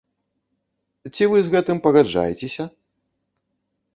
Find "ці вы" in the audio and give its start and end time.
1.13-1.37